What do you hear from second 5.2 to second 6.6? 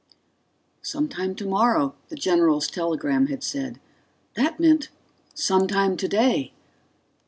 sometime today!